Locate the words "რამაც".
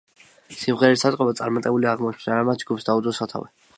2.41-2.65